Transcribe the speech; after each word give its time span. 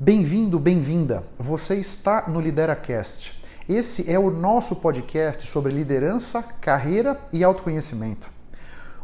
Bem-vindo, 0.00 0.60
bem-vinda. 0.60 1.24
Você 1.36 1.74
está 1.74 2.28
no 2.28 2.40
LideraCast. 2.40 3.32
Esse 3.68 4.08
é 4.08 4.16
o 4.16 4.30
nosso 4.30 4.76
podcast 4.76 5.44
sobre 5.48 5.72
liderança, 5.72 6.40
carreira 6.60 7.20
e 7.32 7.42
autoconhecimento. 7.42 8.30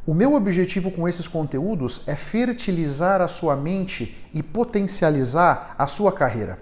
O 0.06 0.14
meu 0.14 0.34
objetivo 0.34 0.92
com 0.92 1.08
esses 1.08 1.26
conteúdos 1.26 2.06
é 2.06 2.14
fertilizar 2.14 3.20
a 3.20 3.26
sua 3.26 3.56
mente 3.56 4.16
e 4.32 4.40
potencializar 4.40 5.74
a 5.76 5.88
sua 5.88 6.12
carreira. 6.12 6.60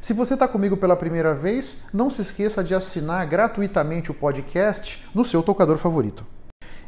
Se 0.00 0.12
você 0.12 0.34
está 0.34 0.48
comigo 0.48 0.76
pela 0.76 0.96
primeira 0.96 1.32
vez, 1.32 1.84
não 1.94 2.10
se 2.10 2.22
esqueça 2.22 2.64
de 2.64 2.74
assinar 2.74 3.24
gratuitamente 3.28 4.10
o 4.10 4.14
podcast 4.14 5.06
no 5.14 5.24
seu 5.24 5.44
tocador 5.44 5.78
favorito. 5.78 6.26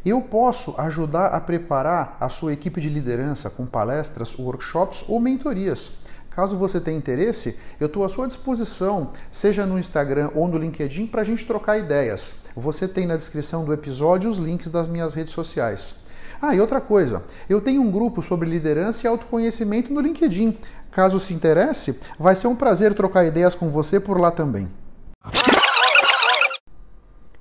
Eu 0.04 0.20
posso 0.20 0.74
ajudar 0.80 1.28
a 1.28 1.40
preparar 1.40 2.16
a 2.18 2.28
sua 2.28 2.52
equipe 2.52 2.80
de 2.80 2.88
liderança 2.88 3.48
com 3.48 3.64
palestras, 3.64 4.36
workshops 4.36 5.04
ou 5.06 5.20
mentorias. 5.20 5.92
Caso 6.34 6.56
você 6.56 6.80
tenha 6.80 6.96
interesse, 6.96 7.58
eu 7.78 7.86
estou 7.86 8.04
à 8.04 8.08
sua 8.08 8.26
disposição, 8.26 9.12
seja 9.30 9.66
no 9.66 9.78
Instagram 9.78 10.30
ou 10.34 10.48
no 10.48 10.56
LinkedIn, 10.56 11.06
para 11.06 11.20
a 11.20 11.24
gente 11.24 11.46
trocar 11.46 11.78
ideias. 11.78 12.36
Você 12.56 12.88
tem 12.88 13.06
na 13.06 13.16
descrição 13.16 13.64
do 13.64 13.72
episódio 13.72 14.30
os 14.30 14.38
links 14.38 14.70
das 14.70 14.88
minhas 14.88 15.12
redes 15.12 15.34
sociais. 15.34 15.96
Ah, 16.40 16.54
e 16.54 16.60
outra 16.60 16.80
coisa, 16.80 17.22
eu 17.48 17.60
tenho 17.60 17.82
um 17.82 17.90
grupo 17.90 18.22
sobre 18.22 18.48
liderança 18.48 19.06
e 19.06 19.08
autoconhecimento 19.08 19.92
no 19.92 20.00
LinkedIn. 20.00 20.58
Caso 20.90 21.18
se 21.18 21.32
interesse, 21.32 22.00
vai 22.18 22.34
ser 22.34 22.48
um 22.48 22.56
prazer 22.56 22.94
trocar 22.94 23.24
ideias 23.24 23.54
com 23.54 23.70
você 23.70 24.00
por 24.00 24.18
lá 24.18 24.30
também. 24.30 24.68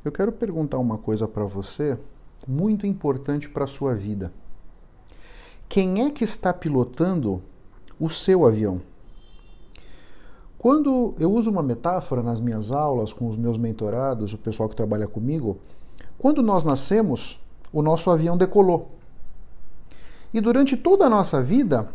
Eu 0.04 0.12
quero 0.12 0.32
perguntar 0.32 0.78
uma 0.78 0.98
coisa 0.98 1.28
para 1.28 1.44
você, 1.46 1.98
muito 2.48 2.86
importante 2.86 3.48
para 3.48 3.64
a 3.64 3.68
sua 3.68 3.96
vida. 3.96 4.32
Quem 5.70 6.06
é 6.06 6.10
que 6.10 6.24
está 6.24 6.54
pilotando 6.54 7.42
o 8.02 8.10
seu 8.10 8.48
avião. 8.48 8.82
Quando 10.58 11.14
eu 11.20 11.32
uso 11.32 11.52
uma 11.52 11.62
metáfora 11.62 12.24
nas 12.24 12.40
minhas 12.40 12.72
aulas 12.72 13.14
com 13.14 13.30
os 13.30 13.38
meus 13.38 13.58
mentorados, 13.58 14.34
o 14.34 14.38
pessoal 14.38 14.68
que 14.68 14.76
trabalha 14.76 15.08
comigo, 15.08 15.60
quando 16.18 16.42
nós 16.42 16.64
nascemos, 16.64 17.40
o 17.72 17.82
nosso 17.82 18.10
avião 18.10 18.36
decolou. 18.36 18.92
E 20.34 20.42
durante 20.42 20.76
toda 20.76 21.06
a 21.06 21.10
nossa 21.10 21.42
vida, 21.42 21.88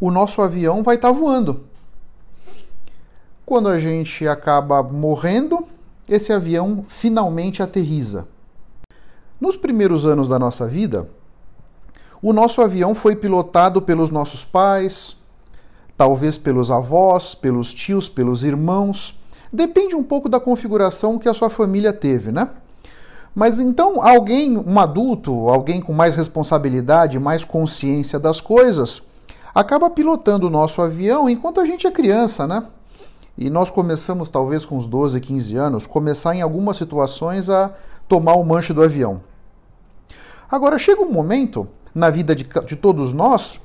o 0.00 0.10
nosso 0.10 0.40
avião 0.42 0.82
vai 0.82 0.96
estar 0.96 1.08
tá 1.08 1.14
voando. 1.14 1.64
Quando 3.44 3.68
a 3.68 3.78
gente 3.78 4.26
acaba 4.28 4.82
morrendo, 4.82 5.66
esse 6.08 6.32
avião 6.32 6.84
finalmente 6.88 7.62
aterriza. 7.62 8.28
Nos 9.40 9.56
primeiros 9.56 10.06
anos 10.06 10.28
da 10.28 10.38
nossa 10.38 10.66
vida, 10.66 11.08
o 12.22 12.32
nosso 12.32 12.62
avião 12.62 12.94
foi 12.94 13.14
pilotado 13.14 13.80
pelos 13.82 14.10
nossos 14.10 14.44
pais, 14.44 15.18
talvez 15.96 16.36
pelos 16.36 16.70
avós, 16.70 17.34
pelos 17.34 17.72
tios, 17.72 18.08
pelos 18.08 18.44
irmãos. 18.44 19.18
Depende 19.52 19.96
um 19.96 20.02
pouco 20.02 20.28
da 20.28 20.38
configuração 20.38 21.18
que 21.18 21.28
a 21.28 21.34
sua 21.34 21.48
família 21.48 21.92
teve, 21.92 22.30
né? 22.30 22.50
Mas 23.34 23.60
então 23.60 24.02
alguém, 24.02 24.56
um 24.56 24.80
adulto, 24.80 25.48
alguém 25.48 25.80
com 25.80 25.92
mais 25.92 26.14
responsabilidade, 26.14 27.18
mais 27.18 27.44
consciência 27.44 28.18
das 28.18 28.40
coisas, 28.40 29.02
acaba 29.54 29.90
pilotando 29.90 30.46
o 30.46 30.50
nosso 30.50 30.80
avião 30.80 31.28
enquanto 31.28 31.60
a 31.60 31.64
gente 31.64 31.86
é 31.86 31.90
criança, 31.90 32.46
né? 32.46 32.64
E 33.36 33.50
nós 33.50 33.70
começamos, 33.70 34.30
talvez 34.30 34.64
com 34.64 34.78
uns 34.78 34.86
12, 34.86 35.20
15 35.20 35.56
anos, 35.56 35.86
começar 35.86 36.34
em 36.34 36.40
algumas 36.40 36.78
situações 36.78 37.50
a 37.50 37.70
tomar 38.08 38.34
o 38.34 38.44
manche 38.44 38.72
do 38.72 38.82
avião. 38.82 39.20
Agora 40.50 40.78
chega 40.78 41.02
um 41.02 41.12
momento 41.12 41.68
na 41.94 42.08
vida 42.08 42.34
de, 42.34 42.48
de 42.66 42.76
todos 42.76 43.12
nós 43.12 43.60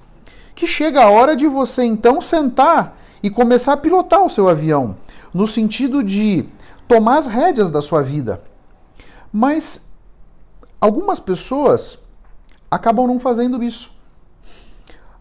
que 0.56 0.68
chega 0.68 1.04
a 1.04 1.10
hora 1.10 1.36
de 1.36 1.48
você 1.48 1.84
então 1.84 2.22
sentar 2.22 2.98
e 3.24 3.30
começar 3.30 3.74
a 3.74 3.78
pilotar 3.78 4.24
o 4.24 4.30
seu 4.30 4.50
avião, 4.50 4.98
no 5.34 5.48
sentido 5.48 6.04
de 6.04 6.46
tomar 6.88 7.18
as 7.18 7.28
rédeas 7.28 7.70
da 7.70 7.82
sua 7.82 8.02
vida. 8.02 8.42
Mas 9.32 9.90
algumas 10.80 11.20
pessoas 11.20 12.00
acabam 12.70 13.08
não 13.08 13.20
fazendo 13.20 13.64
isso. 13.64 13.92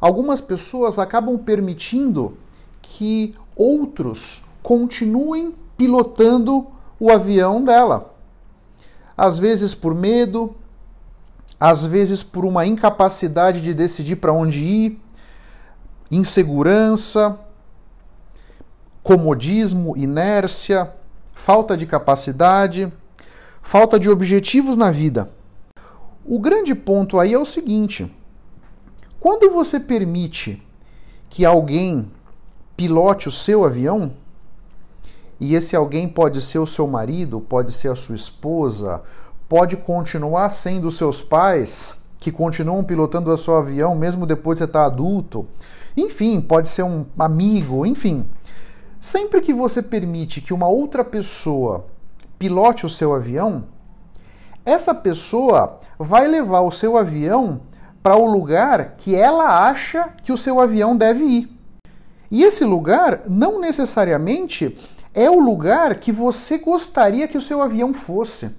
Algumas 0.01 0.41
pessoas 0.41 0.99
acabam 0.99 1.37
permitindo 1.37 2.37
que 2.81 3.35
outros 3.55 4.43
continuem 4.63 5.55
pilotando 5.77 6.67
o 6.99 7.11
avião 7.11 7.63
dela. 7.63 8.15
Às 9.17 9.39
vezes 9.39 9.75
por 9.75 9.95
medo, 9.95 10.55
às 11.59 11.85
vezes 11.85 12.23
por 12.23 12.45
uma 12.45 12.67
incapacidade 12.67 13.61
de 13.61 13.75
decidir 13.75 14.17
para 14.17 14.33
onde 14.33 14.65
ir, 14.65 15.01
insegurança, 16.11 17.39
comodismo, 19.03 19.97
inércia, 19.97 20.93
falta 21.35 21.77
de 21.77 21.87
capacidade, 21.87 22.93
falta 23.63 23.99
de 23.99 24.11
objetivos 24.11 24.77
na 24.77 24.91
vida. 24.91 25.31
O 26.25 26.39
grande 26.39 26.75
ponto 26.75 27.19
aí 27.19 27.33
é 27.33 27.39
o 27.39 27.45
seguinte: 27.45 28.15
quando 29.19 29.51
você 29.51 29.79
permite 29.79 30.63
que 31.29 31.45
alguém 31.45 32.11
pilote 32.77 33.29
o 33.29 33.33
seu 33.33 33.65
avião, 33.65 34.13
e 35.39 35.55
esse 35.55 35.75
alguém 35.75 36.07
pode 36.09 36.41
ser 36.41 36.59
o 36.59 36.67
seu 36.67 36.87
marido, 36.87 37.41
pode 37.41 37.73
ser 37.73 37.89
a 37.89 37.97
sua 37.97 38.15
esposa, 38.15 39.03
pode 39.49 39.77
continuar 39.77 40.51
sendo 40.51 40.91
seus 40.91 41.23
pais, 41.23 41.99
que 42.19 42.31
continuam 42.31 42.85
pilotando 42.85 43.33
o 43.33 43.39
seu 43.39 43.57
avião 43.57 43.95
mesmo 43.95 44.27
depois 44.27 44.59
de 44.59 44.65
você 44.65 44.69
estar 44.69 44.85
adulto. 44.85 45.47
Enfim, 45.97 46.41
pode 46.41 46.69
ser 46.69 46.83
um 46.83 47.07
amigo, 47.19 47.85
enfim. 47.85 48.29
Sempre 49.01 49.41
que 49.41 49.53
você 49.53 49.83
permite 49.83 50.41
que 50.41 50.53
uma 50.53 50.69
outra 50.69 51.05
pessoa 51.05 51.85
pilote 52.39 52.87
o 52.87 52.89
seu 52.89 53.15
avião, 53.15 53.65
essa 54.65 54.95
pessoa 54.95 55.81
vai 55.99 56.27
levar 56.27 56.61
o 56.61 56.71
seu 56.71 56.97
avião 56.97 57.63
para 58.03 58.17
o 58.17 58.27
lugar 58.27 58.95
que 58.97 59.15
ela 59.15 59.69
acha 59.69 60.15
que 60.23 60.33
o 60.33 60.37
seu 60.37 60.61
avião 60.61 60.97
deve 60.97 61.25
ir. 61.25 61.57
E 62.31 62.45
esse 62.45 62.65
lugar 62.65 63.23
não 63.27 63.61
necessariamente 63.61 64.77
é 65.13 65.29
o 65.29 65.41
lugar 65.41 65.97
que 65.97 66.13
você 66.13 66.59
gostaria 66.59 67.27
que 67.27 67.37
o 67.37 67.41
seu 67.41 67.61
avião 67.61 67.93
fosse. 67.93 68.55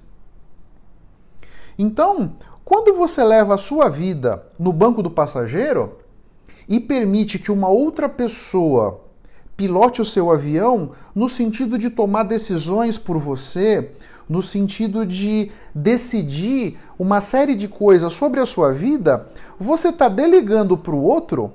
Então, 1.78 2.36
quando 2.64 2.94
você 2.94 3.24
leva 3.24 3.54
a 3.54 3.58
sua 3.58 3.88
vida 3.88 4.44
no 4.58 4.72
banco 4.72 5.02
do 5.02 5.10
passageiro 5.10 5.98
e 6.68 6.80
permite 6.80 7.38
que 7.38 7.50
uma 7.52 7.68
outra 7.68 8.08
pessoa 8.08 9.00
pilote 9.56 10.00
o 10.00 10.04
seu 10.04 10.30
avião 10.30 10.90
no 11.14 11.28
sentido 11.28 11.78
de 11.78 11.90
tomar 11.90 12.24
decisões 12.24 12.98
por 12.98 13.18
você, 13.18 13.92
no 14.28 14.42
sentido 14.42 15.04
de 15.04 15.50
decidir 15.74 16.78
uma 16.98 17.20
série 17.20 17.54
de 17.54 17.68
coisas 17.68 18.12
sobre 18.12 18.40
a 18.40 18.46
sua 18.46 18.72
vida, 18.72 19.28
você 19.58 19.88
está 19.88 20.08
delegando 20.08 20.76
para 20.76 20.94
o 20.94 21.02
outro 21.02 21.52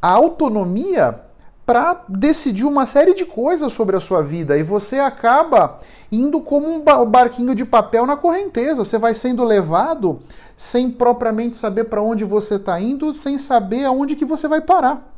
a 0.00 0.08
autonomia 0.08 1.20
para 1.66 2.04
decidir 2.08 2.64
uma 2.64 2.84
série 2.84 3.14
de 3.14 3.24
coisas 3.24 3.72
sobre 3.72 3.96
a 3.96 4.00
sua 4.00 4.22
vida 4.22 4.58
e 4.58 4.62
você 4.62 4.98
acaba 4.98 5.78
indo 6.10 6.40
como 6.40 6.68
um 6.68 6.82
barquinho 7.06 7.54
de 7.54 7.64
papel 7.64 8.06
na 8.06 8.16
correnteza. 8.16 8.84
Você 8.84 8.98
vai 8.98 9.14
sendo 9.14 9.44
levado 9.44 10.18
sem 10.56 10.90
propriamente 10.90 11.56
saber 11.56 11.84
para 11.84 12.02
onde 12.02 12.24
você 12.24 12.56
está 12.56 12.80
indo, 12.80 13.14
sem 13.14 13.38
saber 13.38 13.84
aonde 13.84 14.16
que 14.16 14.24
você 14.24 14.48
vai 14.48 14.60
parar. 14.60 15.14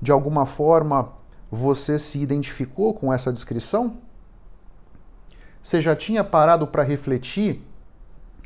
De 0.00 0.12
alguma 0.12 0.46
forma, 0.46 1.12
você 1.50 1.98
se 1.98 2.18
identificou 2.18 2.94
com 2.94 3.12
essa 3.12 3.32
descrição? 3.32 3.96
Você 5.62 5.80
já 5.80 5.96
tinha 5.96 6.22
parado 6.22 6.66
para 6.66 6.82
refletir 6.82 7.62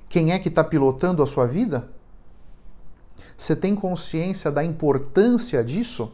quem 0.09 0.33
é 0.33 0.39
que 0.39 0.49
está 0.49 0.65
pilotando 0.65 1.23
a 1.23 1.27
sua 1.27 1.47
vida? 1.47 1.89
Você 3.37 3.55
tem 3.55 3.75
consciência 3.75 4.51
da 4.51 4.65
importância 4.65 5.63
disso? 5.63 6.13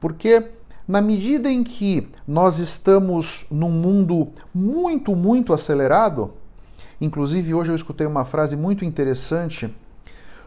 Porque 0.00 0.50
na 0.86 1.00
medida 1.00 1.50
em 1.50 1.64
que 1.64 2.08
nós 2.26 2.58
estamos 2.58 3.46
num 3.50 3.70
mundo 3.70 4.28
muito, 4.54 5.16
muito 5.16 5.52
acelerado, 5.52 6.32
inclusive 7.00 7.54
hoje 7.54 7.72
eu 7.72 7.76
escutei 7.76 8.06
uma 8.06 8.24
frase 8.24 8.56
muito 8.56 8.84
interessante, 8.84 9.74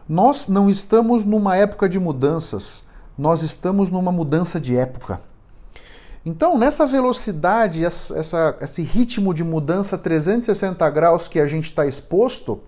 nós 0.08 0.48
não 0.48 0.70
estamos 0.70 1.24
numa 1.24 1.56
época 1.56 1.88
de 1.88 1.98
mudanças, 1.98 2.88
nós 3.16 3.42
estamos 3.42 3.90
numa 3.90 4.12
mudança 4.12 4.60
de 4.60 4.76
época. 4.76 5.20
Então, 6.24 6.58
nessa 6.58 6.86
velocidade, 6.86 7.84
essa, 7.84 8.56
esse 8.60 8.82
ritmo 8.82 9.32
de 9.32 9.42
mudança 9.42 9.96
360 9.96 10.88
graus 10.90 11.26
que 11.26 11.40
a 11.40 11.46
gente 11.46 11.66
está 11.66 11.86
exposto, 11.86 12.60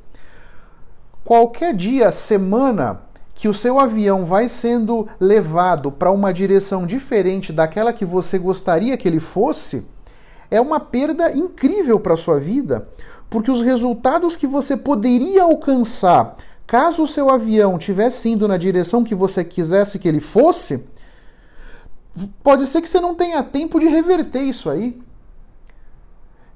qualquer 1.24 1.74
dia, 1.74 2.10
semana, 2.10 3.02
que 3.40 3.48
o 3.48 3.54
seu 3.54 3.80
avião 3.80 4.26
vai 4.26 4.50
sendo 4.50 5.08
levado 5.18 5.90
para 5.90 6.10
uma 6.10 6.30
direção 6.30 6.86
diferente 6.86 7.54
daquela 7.54 7.90
que 7.90 8.04
você 8.04 8.38
gostaria 8.38 8.98
que 8.98 9.08
ele 9.08 9.18
fosse, 9.18 9.86
é 10.50 10.60
uma 10.60 10.78
perda 10.78 11.32
incrível 11.34 11.98
para 11.98 12.12
a 12.12 12.18
sua 12.18 12.38
vida, 12.38 12.86
porque 13.30 13.50
os 13.50 13.62
resultados 13.62 14.36
que 14.36 14.46
você 14.46 14.76
poderia 14.76 15.44
alcançar 15.44 16.36
caso 16.66 17.02
o 17.02 17.06
seu 17.06 17.30
avião 17.30 17.78
tivesse 17.78 18.28
indo 18.28 18.46
na 18.46 18.58
direção 18.58 19.02
que 19.02 19.14
você 19.14 19.42
quisesse 19.42 19.98
que 19.98 20.06
ele 20.06 20.20
fosse, 20.20 20.86
pode 22.42 22.66
ser 22.66 22.82
que 22.82 22.90
você 22.90 23.00
não 23.00 23.14
tenha 23.14 23.42
tempo 23.42 23.80
de 23.80 23.86
reverter 23.86 24.42
isso 24.42 24.68
aí. 24.68 25.00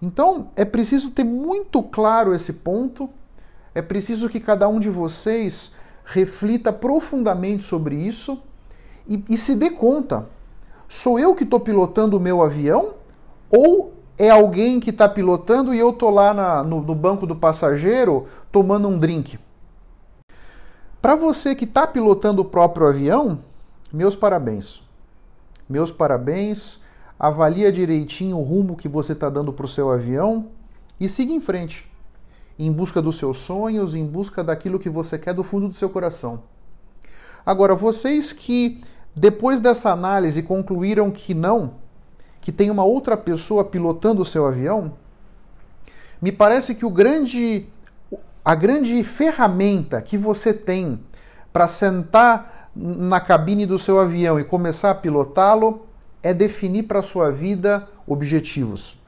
Então, 0.03 0.51
é 0.55 0.67
preciso 0.67 1.13
ter 1.13 1.25
muito 1.25 1.83
claro 1.83 2.35
esse 2.35 2.53
ponto, 2.53 3.09
é 3.75 3.81
preciso 3.81 4.29
que 4.29 4.39
cada 4.39 4.69
um 4.69 4.79
de 4.79 4.91
vocês 4.91 5.73
reflita 6.05 6.73
profundamente 6.73 7.65
sobre 7.65 7.97
isso 7.97 8.41
e, 9.09 9.25
e 9.29 9.37
se 9.37 9.55
dê 9.55 9.71
conta: 9.71 10.29
sou 10.89 11.19
eu 11.19 11.35
que 11.35 11.45
estou 11.45 11.61
pilotando 11.61 12.17
o 12.17 12.21
meu 12.21 12.43
avião 12.43 12.95
ou 13.51 13.93
é 14.17 14.31
alguém 14.31 14.79
que 14.79 14.91
está 14.91 15.09
pilotando 15.09 15.75
e 15.75 15.79
eu 15.79 15.91
estou 15.91 16.11
lá 16.11 16.33
na, 16.33 16.63
no, 16.63 16.81
no 16.81 16.95
banco 16.95 17.27
do 17.27 17.35
passageiro 17.35 18.27
tomando 18.53 18.89
um 18.89 18.99
drink? 18.99 19.39
Para 21.03 21.17
você 21.17 21.55
que 21.55 21.65
está 21.65 21.87
pilotando 21.87 22.43
o 22.43 22.45
próprio 22.45 22.87
avião, 22.87 23.39
meus 23.93 24.17
parabéns. 24.17 24.83
Meus 25.69 25.91
parabéns. 25.91 26.83
Avalia 27.19 27.71
direitinho 27.71 28.39
o 28.39 28.43
rumo 28.43 28.77
que 28.77 28.89
você 28.89 29.13
está 29.13 29.31
dando 29.31 29.53
para 29.53 29.67
o 29.67 29.69
seu 29.69 29.91
avião 29.91 30.49
e 30.99 31.09
siga 31.09 31.33
em 31.33 31.41
frente, 31.41 31.91
em 32.59 32.73
busca 32.73 33.03
dos 33.03 33.17
seus 33.17 33.39
sonhos, 33.39 33.95
em 33.95 34.07
busca 34.07 34.45
daquilo 34.45 34.79
que 34.79 34.89
você 34.89 35.19
quer 35.19 35.35
do 35.35 35.43
fundo 35.45 35.69
do 35.69 35.75
seu 35.75 35.91
coração. 35.91 36.43
Agora, 37.45 37.75
vocês 37.75 38.33
que 38.33 38.81
depois 39.15 39.61
dessa 39.61 39.91
análise 39.91 40.43
concluíram 40.43 41.11
que 41.11 41.35
não, 41.35 41.75
que 42.41 42.53
tem 42.53 42.71
uma 42.71 42.85
outra 42.85 43.17
pessoa 43.17 43.65
pilotando 43.65 44.23
o 44.23 44.25
seu 44.25 44.47
avião, 44.47 44.95
me 46.21 46.33
parece 46.33 46.75
que 46.75 46.87
o 46.87 46.91
grande 46.91 47.67
a 48.45 48.55
grande 48.55 49.03
ferramenta 49.03 50.03
que 50.03 50.19
você 50.19 50.53
tem 50.53 51.01
para 51.51 51.67
sentar 51.67 52.71
na 52.77 53.19
cabine 53.19 53.65
do 53.65 53.79
seu 53.79 53.99
avião 53.99 54.39
e 54.39 54.45
começar 54.45 54.91
a 54.91 54.95
pilotá-lo 54.95 55.87
é 56.23 56.35
definir 56.35 56.83
para 56.83 56.99
a 56.99 57.03
sua 57.03 57.31
vida 57.31 57.89
objetivos. 58.07 58.99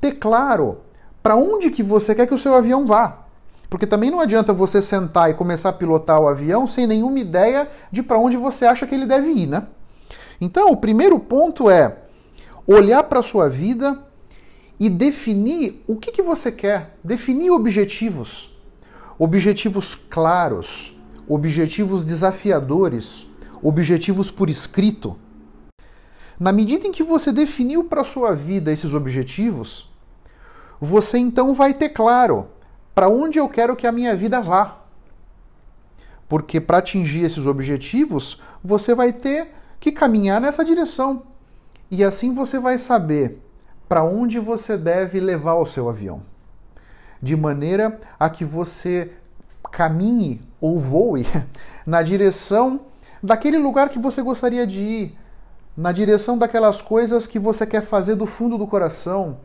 Ter 0.00 0.12
claro 0.12 0.82
para 1.26 1.34
onde 1.34 1.72
que 1.72 1.82
você 1.82 2.14
quer 2.14 2.28
que 2.28 2.34
o 2.34 2.38
seu 2.38 2.54
avião 2.54 2.86
vá. 2.86 3.26
Porque 3.68 3.84
também 3.84 4.12
não 4.12 4.20
adianta 4.20 4.52
você 4.52 4.80
sentar 4.80 5.28
e 5.28 5.34
começar 5.34 5.70
a 5.70 5.72
pilotar 5.72 6.20
o 6.20 6.28
avião 6.28 6.68
sem 6.68 6.86
nenhuma 6.86 7.18
ideia 7.18 7.68
de 7.90 8.00
para 8.00 8.16
onde 8.16 8.36
você 8.36 8.64
acha 8.64 8.86
que 8.86 8.94
ele 8.94 9.06
deve 9.06 9.32
ir, 9.32 9.48
né? 9.48 9.66
Então, 10.40 10.70
o 10.70 10.76
primeiro 10.76 11.18
ponto 11.18 11.68
é 11.68 11.96
olhar 12.64 13.02
para 13.02 13.18
a 13.18 13.24
sua 13.24 13.48
vida 13.48 13.98
e 14.78 14.88
definir 14.88 15.82
o 15.88 15.96
que, 15.96 16.12
que 16.12 16.22
você 16.22 16.52
quer, 16.52 16.96
definir 17.02 17.50
objetivos. 17.50 18.56
Objetivos 19.18 19.96
claros, 19.96 20.96
objetivos 21.26 22.04
desafiadores, 22.04 23.26
objetivos 23.60 24.30
por 24.30 24.48
escrito. 24.48 25.18
Na 26.38 26.52
medida 26.52 26.86
em 26.86 26.92
que 26.92 27.02
você 27.02 27.32
definiu 27.32 27.82
para 27.82 28.02
a 28.02 28.04
sua 28.04 28.32
vida 28.32 28.70
esses 28.70 28.94
objetivos, 28.94 29.95
você 30.80 31.18
então 31.18 31.54
vai 31.54 31.74
ter 31.74 31.90
claro 31.90 32.48
para 32.94 33.08
onde 33.08 33.38
eu 33.38 33.48
quero 33.48 33.76
que 33.76 33.86
a 33.86 33.92
minha 33.92 34.14
vida 34.16 34.40
vá. 34.40 34.78
Porque 36.28 36.60
para 36.60 36.78
atingir 36.78 37.24
esses 37.24 37.46
objetivos, 37.46 38.40
você 38.62 38.94
vai 38.94 39.12
ter 39.12 39.52
que 39.78 39.92
caminhar 39.92 40.40
nessa 40.40 40.64
direção. 40.64 41.22
E 41.90 42.02
assim 42.02 42.34
você 42.34 42.58
vai 42.58 42.78
saber 42.78 43.40
para 43.88 44.02
onde 44.02 44.38
você 44.38 44.76
deve 44.76 45.20
levar 45.20 45.54
o 45.54 45.66
seu 45.66 45.88
avião, 45.88 46.20
de 47.22 47.36
maneira 47.36 48.00
a 48.18 48.28
que 48.28 48.44
você 48.44 49.12
caminhe 49.70 50.40
ou 50.60 50.78
voe 50.78 51.24
na 51.86 52.02
direção 52.02 52.80
daquele 53.22 53.58
lugar 53.58 53.88
que 53.88 53.98
você 53.98 54.22
gostaria 54.22 54.66
de 54.66 54.80
ir, 54.80 55.18
na 55.76 55.92
direção 55.92 56.36
daquelas 56.38 56.80
coisas 56.80 57.26
que 57.26 57.38
você 57.38 57.66
quer 57.66 57.82
fazer 57.82 58.14
do 58.14 58.26
fundo 58.26 58.56
do 58.58 58.66
coração, 58.66 59.38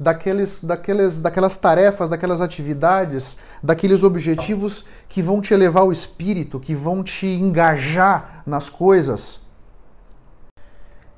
daqueles, 0.00 0.64
daqueles, 0.64 1.20
daquelas 1.20 1.58
tarefas, 1.58 2.08
daquelas 2.08 2.40
atividades, 2.40 3.38
daqueles 3.62 4.02
objetivos 4.02 4.86
que 5.06 5.20
vão 5.20 5.42
te 5.42 5.52
elevar 5.52 5.84
o 5.84 5.92
espírito, 5.92 6.58
que 6.58 6.74
vão 6.74 7.04
te 7.04 7.26
engajar 7.26 8.42
nas 8.46 8.70
coisas. 8.70 9.42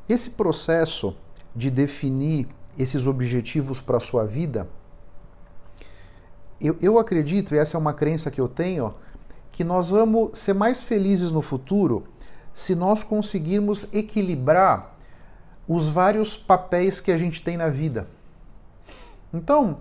Esse 0.09 0.31
processo 0.31 1.17
de 1.55 1.71
definir 1.71 2.49
esses 2.77 3.07
objetivos 3.07 3.81
para 3.81 3.99
a 3.99 4.01
sua 4.01 4.27
vida, 4.27 4.69
eu, 6.61 6.77
eu 6.83 6.99
acredito, 6.99 7.55
e 7.55 7.59
essa 7.59 7.77
é 7.77 7.81
uma 7.81 7.95
crença 7.95 8.33
que 8.33 8.41
eu 8.41 8.49
tenho, 8.49 8.95
que 9.53 9.63
nós 9.63 9.91
vamos 9.91 10.37
ser 10.37 10.55
mais 10.55 10.83
felizes 10.83 11.31
no 11.31 11.41
futuro 11.41 12.05
se 12.53 12.75
nós 12.75 13.05
conseguirmos 13.05 13.95
equilibrar 13.95 14.97
os 15.69 15.89
vários 15.89 16.37
papéis 16.37 17.01
que 17.01 17.13
a 17.13 17.17
gente 17.17 17.43
tem 17.43 17.57
na 17.57 17.69
vida. 17.69 18.09
Então, 19.33 19.79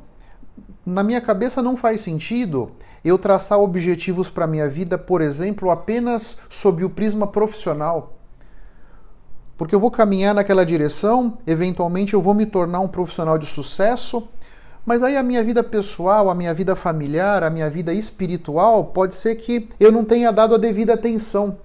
na 0.86 1.04
minha 1.04 1.22
cabeça 1.22 1.62
não 1.62 1.76
faz 1.76 2.02
sentido 2.02 2.72
eu 3.04 3.18
traçar 3.18 3.60
objetivos 3.60 4.30
para 4.30 4.48
minha 4.48 4.70
vida, 4.70 4.98
por 4.98 5.22
exemplo, 5.22 5.72
apenas 5.72 6.40
sob 6.50 6.84
o 6.84 6.90
prisma 6.90 7.28
profissional 7.28 8.18
porque 9.62 9.76
eu 9.76 9.80
vou 9.80 9.92
caminhar 9.92 10.34
naquela 10.34 10.66
direção, 10.66 11.38
eventualmente 11.46 12.16
eu 12.16 12.22
vou 12.22 12.34
me 12.34 12.48
tornar 12.48 12.80
um 12.80 12.88
profissional 12.88 13.38
de 13.38 13.46
sucesso, 13.46 14.28
mas 14.84 15.04
aí 15.04 15.16
a 15.16 15.22
minha 15.22 15.44
vida 15.44 15.64
pessoal, 15.64 16.32
a 16.32 16.34
minha 16.34 16.52
vida 16.52 16.76
familiar, 16.76 17.44
a 17.44 17.50
minha 17.52 17.70
vida 17.70 17.94
espiritual, 17.94 18.86
pode 18.86 19.14
ser 19.14 19.36
que 19.36 19.70
eu 19.80 19.92
não 19.92 20.04
tenha 20.04 20.32
dado 20.32 20.56
a 20.56 20.58
devida 20.58 20.96
atenção. 20.96 21.60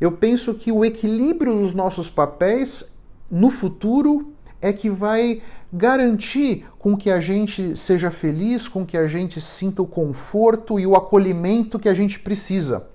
Eu 0.00 0.10
penso 0.10 0.52
que 0.52 0.72
o 0.72 0.84
equilíbrio 0.84 1.60
dos 1.60 1.72
nossos 1.72 2.10
papéis 2.10 2.98
no 3.30 3.52
futuro 3.52 4.32
é 4.60 4.72
que 4.72 4.90
vai 4.90 5.42
garantir 5.72 6.66
com 6.78 6.96
que 6.96 7.10
a 7.10 7.20
gente 7.20 7.76
seja 7.76 8.10
feliz, 8.10 8.66
com 8.66 8.84
que 8.84 8.96
a 8.96 9.06
gente 9.06 9.40
sinta 9.40 9.82
o 9.82 9.86
conforto 9.86 10.78
e 10.80 10.86
o 10.86 10.96
acolhimento 10.96 11.78
que 11.78 11.88
a 11.88 11.94
gente 11.94 12.18
precisa. 12.18 12.86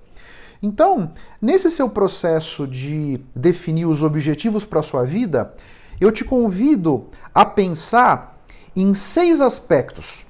Então, 0.62 1.10
nesse 1.40 1.70
seu 1.70 1.88
processo 1.88 2.66
de 2.66 3.20
definir 3.34 3.86
os 3.86 4.02
objetivos 4.02 4.64
para 4.64 4.80
a 4.80 4.82
sua 4.82 5.04
vida, 5.04 5.54
eu 6.00 6.10
te 6.10 6.24
convido 6.24 7.06
a 7.34 7.44
pensar 7.44 8.38
em 8.74 8.92
seis 8.92 9.40
aspectos. 9.40 10.26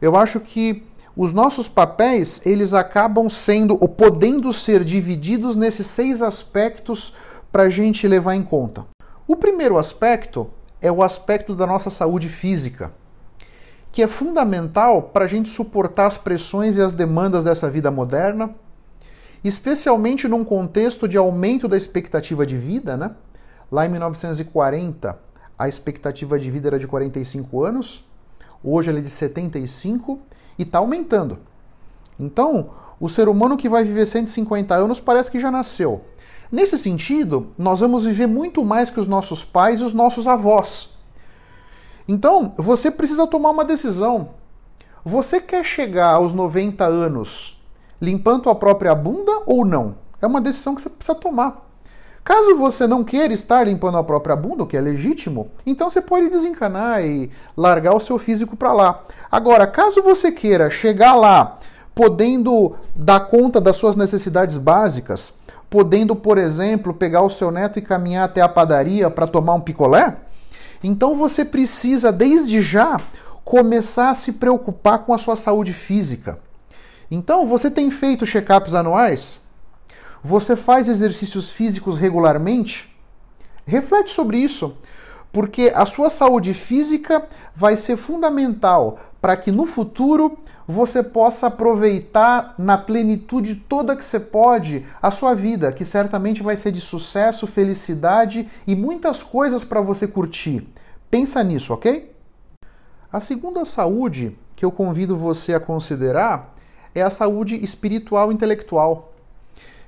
Eu 0.00 0.16
acho 0.16 0.40
que 0.40 0.82
os 1.16 1.32
nossos 1.32 1.68
papéis, 1.68 2.42
eles 2.44 2.74
acabam 2.74 3.30
sendo 3.30 3.78
ou 3.80 3.88
podendo 3.88 4.52
ser 4.52 4.84
divididos 4.84 5.56
nesses 5.56 5.86
seis 5.86 6.20
aspectos 6.20 7.14
para 7.50 7.64
a 7.64 7.70
gente 7.70 8.06
levar 8.06 8.34
em 8.34 8.42
conta. 8.42 8.95
O 9.28 9.34
primeiro 9.34 9.76
aspecto 9.76 10.48
é 10.80 10.90
o 10.90 11.02
aspecto 11.02 11.52
da 11.52 11.66
nossa 11.66 11.90
saúde 11.90 12.28
física, 12.28 12.92
que 13.90 14.00
é 14.00 14.06
fundamental 14.06 15.02
para 15.02 15.24
a 15.24 15.28
gente 15.28 15.48
suportar 15.48 16.06
as 16.06 16.16
pressões 16.16 16.76
e 16.76 16.82
as 16.82 16.92
demandas 16.92 17.42
dessa 17.42 17.68
vida 17.68 17.90
moderna, 17.90 18.54
especialmente 19.42 20.28
num 20.28 20.44
contexto 20.44 21.08
de 21.08 21.16
aumento 21.16 21.66
da 21.66 21.76
expectativa 21.76 22.46
de 22.46 22.56
vida, 22.56 22.96
né? 22.96 23.16
Lá 23.70 23.84
em 23.84 23.88
1940, 23.88 25.18
a 25.58 25.68
expectativa 25.68 26.38
de 26.38 26.48
vida 26.48 26.68
era 26.68 26.78
de 26.78 26.86
45 26.86 27.64
anos, 27.64 28.04
hoje 28.62 28.90
ela 28.90 29.00
é 29.00 29.02
de 29.02 29.10
75 29.10 30.20
e 30.56 30.62
está 30.62 30.78
aumentando. 30.78 31.38
Então, 32.18 32.70
o 33.00 33.08
ser 33.08 33.28
humano 33.28 33.56
que 33.56 33.68
vai 33.68 33.82
viver 33.82 34.06
150 34.06 34.72
anos 34.72 35.00
parece 35.00 35.32
que 35.32 35.40
já 35.40 35.50
nasceu. 35.50 36.04
Nesse 36.50 36.78
sentido, 36.78 37.48
nós 37.58 37.80
vamos 37.80 38.04
viver 38.04 38.26
muito 38.26 38.64
mais 38.64 38.90
que 38.90 39.00
os 39.00 39.06
nossos 39.06 39.44
pais 39.44 39.80
e 39.80 39.84
os 39.84 39.94
nossos 39.94 40.28
avós. 40.28 40.90
Então, 42.08 42.54
você 42.56 42.90
precisa 42.90 43.26
tomar 43.26 43.50
uma 43.50 43.64
decisão. 43.64 44.30
Você 45.04 45.40
quer 45.40 45.64
chegar 45.64 46.14
aos 46.14 46.32
90 46.32 46.84
anos 46.84 47.60
limpando 48.00 48.50
a 48.50 48.54
própria 48.54 48.94
bunda 48.94 49.42
ou 49.46 49.64
não? 49.64 49.96
É 50.20 50.26
uma 50.26 50.40
decisão 50.40 50.74
que 50.74 50.82
você 50.82 50.90
precisa 50.90 51.14
tomar. 51.14 51.66
Caso 52.24 52.56
você 52.56 52.88
não 52.88 53.04
queira 53.04 53.32
estar 53.32 53.64
limpando 53.64 53.98
a 53.98 54.02
própria 54.02 54.34
bunda, 54.34 54.64
o 54.64 54.66
que 54.66 54.76
é 54.76 54.80
legítimo, 54.80 55.48
então 55.64 55.88
você 55.88 56.00
pode 56.00 56.28
desencanar 56.28 57.00
e 57.04 57.30
largar 57.56 57.94
o 57.94 58.00
seu 58.00 58.18
físico 58.18 58.56
para 58.56 58.72
lá. 58.72 59.04
Agora, 59.30 59.64
caso 59.64 60.02
você 60.02 60.32
queira 60.32 60.68
chegar 60.68 61.14
lá 61.14 61.56
podendo 61.94 62.74
dar 62.96 63.20
conta 63.20 63.60
das 63.60 63.76
suas 63.76 63.94
necessidades 63.94 64.58
básicas, 64.58 65.34
podendo, 65.68 66.14
por 66.14 66.38
exemplo, 66.38 66.94
pegar 66.94 67.22
o 67.22 67.30
seu 67.30 67.50
neto 67.50 67.78
e 67.78 67.82
caminhar 67.82 68.24
até 68.24 68.40
a 68.40 68.48
padaria 68.48 69.10
para 69.10 69.26
tomar 69.26 69.54
um 69.54 69.60
picolé, 69.60 70.16
então 70.82 71.16
você 71.16 71.44
precisa 71.44 72.12
desde 72.12 72.60
já 72.60 73.00
começar 73.44 74.10
a 74.10 74.14
se 74.14 74.32
preocupar 74.32 75.00
com 75.00 75.14
a 75.14 75.18
sua 75.18 75.36
saúde 75.36 75.72
física. 75.72 76.38
Então, 77.10 77.46
você 77.46 77.70
tem 77.70 77.90
feito 77.90 78.26
check-ups 78.26 78.74
anuais? 78.74 79.40
Você 80.22 80.56
faz 80.56 80.88
exercícios 80.88 81.52
físicos 81.52 81.98
regularmente? 81.98 82.92
Reflete 83.64 84.10
sobre 84.10 84.38
isso, 84.38 84.76
porque 85.32 85.72
a 85.74 85.86
sua 85.86 86.10
saúde 86.10 86.52
física 86.54 87.26
vai 87.54 87.76
ser 87.76 87.96
fundamental 87.96 88.98
para 89.20 89.36
que 89.36 89.52
no 89.52 89.66
futuro 89.66 90.38
você 90.66 91.02
possa 91.02 91.46
aproveitar 91.46 92.54
na 92.58 92.76
plenitude 92.76 93.54
toda 93.54 93.94
que 93.94 94.04
você 94.04 94.18
pode 94.18 94.84
a 95.00 95.10
sua 95.10 95.34
vida, 95.34 95.72
que 95.72 95.84
certamente 95.84 96.42
vai 96.42 96.56
ser 96.56 96.72
de 96.72 96.80
sucesso, 96.80 97.46
felicidade 97.46 98.48
e 98.66 98.74
muitas 98.74 99.22
coisas 99.22 99.62
para 99.62 99.80
você 99.80 100.08
curtir. 100.08 100.66
Pensa 101.10 101.42
nisso, 101.44 101.72
ok? 101.72 102.12
A 103.12 103.20
segunda 103.20 103.64
saúde 103.64 104.36
que 104.56 104.64
eu 104.64 104.72
convido 104.72 105.16
você 105.16 105.54
a 105.54 105.60
considerar 105.60 106.54
é 106.94 107.02
a 107.02 107.10
saúde 107.10 107.62
espiritual 107.62 108.32
intelectual. 108.32 109.12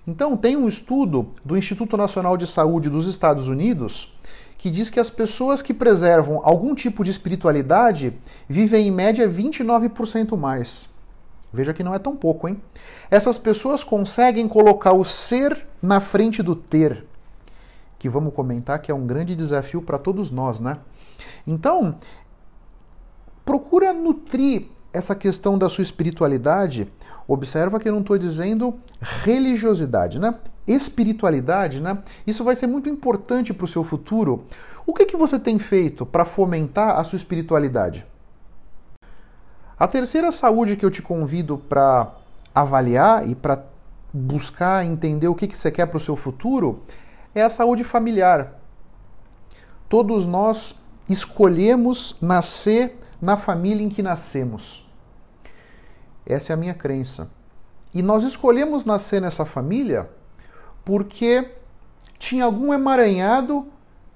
Então, 0.07 0.37
tem 0.37 0.57
um 0.57 0.69
estudo 0.69 1.29
do 1.45 1.57
Instituto 1.57 1.97
Nacional 1.97 2.37
de 2.37 2.47
Saúde 2.47 2.89
dos 2.89 3.07
Estados 3.07 3.49
Unidos 3.49 4.18
que 4.59 4.69
diz 4.69 4.91
que 4.91 4.99
as 4.99 5.09
pessoas 5.09 5.63
que 5.63 5.73
preservam 5.73 6.41
algum 6.43 6.75
tipo 6.75 7.05
de 7.05 7.13
espiritualidade 7.13 8.13
vivem 8.49 8.89
em 8.89 8.91
média 8.91 9.29
29% 9.29 10.37
mais. 10.37 10.91
Veja 11.53 11.73
que 11.73 11.85
não 11.85 11.95
é 11.95 11.99
tão 11.99 12.15
pouco, 12.17 12.49
hein? 12.49 12.61
Essas 13.09 13.39
pessoas 13.39 13.83
conseguem 13.85 14.49
colocar 14.49 14.93
o 14.93 15.05
ser 15.05 15.65
na 15.81 16.01
frente 16.01 16.43
do 16.43 16.57
ter, 16.57 17.07
que 17.99 18.09
vamos 18.09 18.35
comentar 18.35 18.81
que 18.81 18.91
é 18.91 18.95
um 18.95 19.07
grande 19.07 19.35
desafio 19.35 19.81
para 19.81 19.97
todos 19.97 20.31
nós, 20.31 20.61
né? 20.61 20.79
Então, 21.47 21.97
procura 23.45 23.93
nutrir 23.93 24.67
essa 24.93 25.15
questão 25.15 25.57
da 25.57 25.69
sua 25.69 25.83
espiritualidade. 25.83 26.93
Observa 27.29 27.79
que 27.79 27.89
eu 27.89 27.93
não 27.93 28.01
estou 28.01 28.17
dizendo 28.17 28.81
religiosidade, 29.01 30.19
né? 30.19 30.35
espiritualidade, 30.67 31.83
né? 31.83 31.99
Isso 32.27 32.45
vai 32.45 32.55
ser 32.55 32.67
muito 32.67 32.89
importante 32.89 33.55
para 33.55 33.65
o 33.65 33.69
seu 33.69 33.83
futuro. 33.83 34.45
O 34.87 34.93
que, 34.93 35.07
que 35.07 35.17
você 35.17 35.39
tem 35.39 35.59
feito 35.59 36.05
para 36.05 36.25
fomentar 36.25 36.99
a 36.99 37.05
sua 37.05 37.17
espiritualidade? 37.17 38.07
A 39.79 39.87
terceira 39.87 40.31
saúde 40.31 40.77
que 40.77 40.85
eu 40.85 40.91
te 40.91 41.01
convido 41.01 41.57
para 41.57 42.13
avaliar 42.55 43.29
e 43.29 43.35
para 43.35 43.65
buscar 44.13 44.85
entender 44.85 45.29
o 45.29 45.35
que, 45.35 45.47
que 45.47 45.57
você 45.57 45.71
quer 45.71 45.87
para 45.87 45.97
o 45.97 46.01
seu 46.01 46.17
futuro 46.17 46.83
é 47.35 47.43
a 47.43 47.49
saúde 47.49 47.85
familiar. 47.85 48.55
Todos 49.89 50.27
nós 50.27 50.81
escolhemos 51.09 52.17
nascer 52.21 52.99
na 53.21 53.37
família 53.37 53.85
em 53.85 53.89
que 53.89 54.03
nascemos. 54.03 54.88
Essa 56.29 56.53
é 56.53 56.55
a 56.55 56.57
minha 56.59 56.75
crença. 56.75 57.31
E 57.95 58.03
nós 58.03 58.23
escolhemos 58.23 58.85
nascer 58.85 59.19
nessa 59.19 59.47
família 59.47 60.11
porque 60.85 61.53
tinha 62.19 62.45
algum 62.45 62.75
emaranhado 62.75 63.67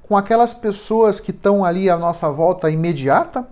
com 0.02 0.14
aquelas 0.16 0.52
pessoas 0.52 1.18
que 1.18 1.30
estão 1.30 1.64
ali 1.64 1.88
à 1.88 1.96
nossa 1.96 2.30
volta 2.30 2.70
imediata 2.70 3.48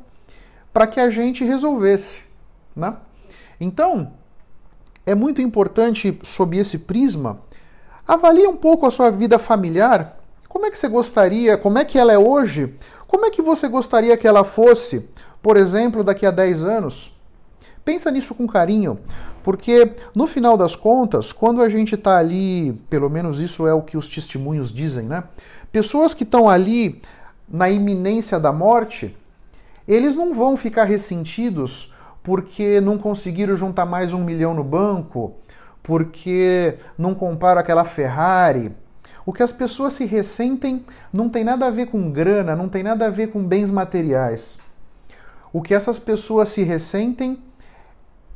para 0.75 0.87
que 0.87 1.01
a 1.01 1.09
gente 1.09 1.43
resolvesse, 1.43 2.21
né? 2.77 2.97
Então, 3.59 4.13
é 5.07 5.15
muito 5.15 5.41
importante 5.41 6.19
sob 6.23 6.59
esse 6.59 6.81
prisma, 6.81 7.41
avalie 8.07 8.47
um 8.47 8.57
pouco 8.57 8.87
a 8.87 8.91
sua 8.91 9.11
vida 9.11 9.39
familiar. 9.39 10.17
Como 10.49 10.67
é 10.67 10.71
que 10.71 10.79
você 10.79 10.89
gostaria, 10.89 11.57
como 11.57 11.79
é 11.79 11.85
que 11.85 11.99
ela 11.99 12.13
é 12.13 12.19
hoje? 12.19 12.75
Como 13.07 13.25
é 13.25 13.31
que 13.31 13.41
você 13.41 13.69
gostaria 13.69 14.17
que 14.17 14.29
ela 14.29 14.45
fosse, 14.45 15.09
por 15.43 15.57
exemplo, 15.57 16.05
daqui 16.05 16.27
a 16.27 16.31
10 16.31 16.65
anos? 16.65 17.20
Pensa 17.85 18.11
nisso 18.11 18.35
com 18.35 18.47
carinho, 18.47 18.99
porque 19.43 19.93
no 20.15 20.27
final 20.27 20.57
das 20.57 20.77
contas, 20.77 21.33
quando 21.33 21.63
a 21.63 21.69
gente 21.69 21.95
está 21.95 22.19
ali, 22.19 22.73
pelo 22.91 23.09
menos 23.09 23.41
isso 23.41 23.67
é 23.67 23.73
o 23.73 23.83
que 23.83 23.97
os 23.97 24.09
testemunhos 24.09 24.73
dizem, 24.73 25.07
né? 25.07 25.25
Pessoas 25.73 26.13
que 26.13 26.25
estão 26.25 26.49
ali 26.49 27.01
na 27.49 27.71
iminência 27.71 28.39
da 28.39 28.53
morte, 28.53 29.17
eles 29.89 30.15
não 30.15 30.35
vão 30.35 30.57
ficar 30.57 30.85
ressentidos 30.85 31.93
porque 32.23 32.81
não 32.81 32.99
conseguiram 32.99 33.57
juntar 33.57 33.87
mais 33.87 34.13
um 34.13 34.23
milhão 34.23 34.55
no 34.55 34.63
banco, 34.63 35.35
porque 35.83 36.77
não 36.99 37.15
compraram 37.15 37.61
aquela 37.61 37.85
Ferrari. 37.85 38.73
O 39.25 39.33
que 39.33 39.43
as 39.43 39.53
pessoas 39.53 39.95
se 39.95 40.05
ressentem 40.05 40.85
não 41.13 41.29
tem 41.29 41.45
nada 41.45 41.67
a 41.67 41.71
ver 41.71 41.87
com 41.87 42.11
grana, 42.11 42.55
não 42.55 42.69
tem 42.69 42.83
nada 42.83 43.07
a 43.07 43.11
ver 43.11 43.29
com 43.29 43.43
bens 43.43 43.71
materiais. 43.71 44.59
O 45.53 45.63
que 45.63 45.75
essas 45.75 45.99
pessoas 45.99 46.51
se 46.51 46.63
ressentem 46.63 47.43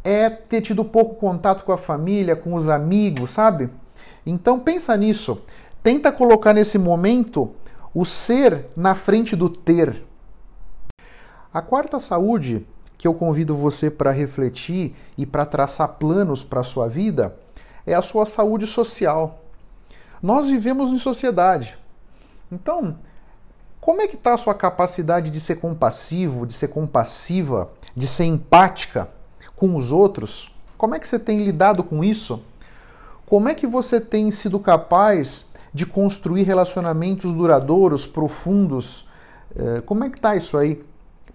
é 0.04 0.28
ter 0.28 0.61
tido 0.61 0.84
pouco 0.84 1.14
contato 1.14 1.64
com 1.64 1.73
a 1.73 1.78
família, 1.78 2.37
com 2.37 2.54
os 2.54 2.68
amigos, 2.68 3.30
sabe? 3.30 3.70
Então 4.26 4.61
pensa 4.61 4.94
nisso. 4.96 5.40
Tenta 5.82 6.12
colocar 6.12 6.52
nesse 6.52 6.78
momento 6.78 7.50
o 7.94 8.04
ser 8.04 8.66
na 8.76 8.94
frente 8.94 9.34
do 9.34 9.49
ter. 9.49 10.04
A 11.52 11.62
quarta 11.62 11.99
saúde 11.99 12.66
que 12.99 13.08
eu 13.08 13.14
convido 13.14 13.56
você 13.56 13.90
para 13.90 14.11
refletir 14.11 14.94
e 15.16 15.25
para 15.25 15.46
traçar 15.46 15.88
planos 15.94 16.44
para 16.44 16.61
a 16.61 16.64
sua 16.64 16.88
vida 16.88 17.37
é 17.87 17.94
a 17.94 18.02
sua 18.02 18.26
saúde 18.26 18.66
social. 18.66 19.40
Nós 20.23 20.50
vivemos 20.50 20.90
em 20.90 20.99
sociedade. 20.99 21.78
Então, 22.50 22.99
como 23.80 24.00
é 24.00 24.08
que 24.08 24.16
está 24.16 24.32
a 24.32 24.38
sua 24.38 24.54
capacidade 24.54 25.30
de 25.30 25.38
ser 25.38 25.56
compassivo, 25.56 26.46
de 26.46 26.54
ser 26.54 26.68
compassiva, 26.68 27.70
de 27.94 28.08
ser 28.08 28.25
empática? 28.25 29.08
Com 29.56 29.76
os 29.76 29.92
outros? 29.92 30.54
Como 30.76 30.94
é 30.94 30.99
que 30.99 31.08
você 31.08 31.18
tem 31.18 31.44
lidado 31.44 31.82
com 31.82 32.02
isso? 32.02 32.42
Como 33.26 33.49
é 33.49 33.54
que 33.54 33.66
você 33.66 34.00
tem 34.00 34.30
sido 34.30 34.58
capaz 34.58 35.50
de 35.73 35.87
construir 35.87 36.42
relacionamentos 36.42 37.32
duradouros, 37.32 38.06
profundos? 38.06 39.08
Eh, 39.56 39.82
como 39.87 40.04
é 40.04 40.11
que 40.11 40.20
tá 40.20 40.37
isso 40.37 40.58
aí? 40.58 40.84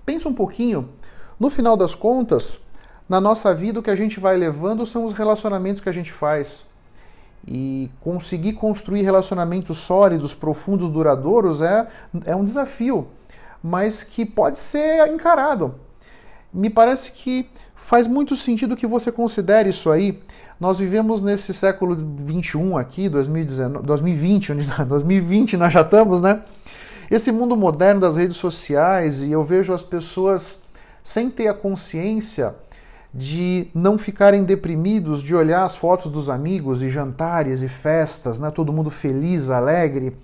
Pensa 0.05 0.29
um 0.29 0.33
pouquinho. 0.33 0.89
No 1.39 1.49
final 1.49 1.75
das 1.75 1.95
contas, 1.95 2.59
na 3.07 3.19
nossa 3.19 3.53
vida 3.55 3.79
o 3.79 3.83
que 3.83 3.89
a 3.89 3.95
gente 3.95 4.19
vai 4.19 4.37
levando 4.37 4.85
são 4.85 5.05
os 5.05 5.13
relacionamentos 5.13 5.81
que 5.81 5.89
a 5.89 5.91
gente 5.91 6.11
faz. 6.11 6.69
E 7.47 7.89
conseguir 8.01 8.53
construir 8.53 9.01
relacionamentos 9.01 9.77
sólidos, 9.79 10.33
profundos, 10.33 10.89
duradouros 10.89 11.61
é, 11.61 11.87
é 12.25 12.35
um 12.35 12.45
desafio, 12.45 13.07
mas 13.63 14.03
que 14.03 14.25
pode 14.25 14.57
ser 14.57 15.07
encarado. 15.07 15.75
Me 16.53 16.69
parece 16.69 17.11
que 17.11 17.49
faz 17.79 18.07
muito 18.07 18.35
sentido 18.35 18.75
que 18.75 18.85
você 18.85 19.11
considere 19.11 19.69
isso 19.69 19.89
aí. 19.89 20.21
Nós 20.59 20.77
vivemos 20.77 21.21
nesse 21.21 21.53
século 21.53 21.95
21 21.95 22.77
aqui, 22.77 23.09
2019, 23.09 23.85
2020, 23.85 24.53
2020 24.85 25.57
nós 25.57 25.73
já 25.73 25.81
estamos, 25.81 26.21
né? 26.21 26.41
Esse 27.09 27.31
mundo 27.31 27.57
moderno 27.57 28.01
das 28.01 28.17
redes 28.17 28.37
sociais 28.37 29.23
e 29.23 29.31
eu 29.31 29.43
vejo 29.43 29.73
as 29.73 29.81
pessoas 29.81 30.61
sem 31.01 31.29
ter 31.29 31.47
a 31.47 31.53
consciência 31.53 32.53
de 33.11 33.67
não 33.73 33.97
ficarem 33.97 34.43
deprimidos, 34.43 35.23
de 35.23 35.33
olhar 35.33 35.63
as 35.63 35.75
fotos 35.75 36.11
dos 36.11 36.29
amigos 36.29 36.83
e 36.83 36.89
jantares 36.89 37.63
e 37.63 37.69
festas, 37.69 38.39
né? 38.39 38.51
Todo 38.51 38.73
mundo 38.73 38.91
feliz, 38.91 39.49
alegre. 39.49 40.15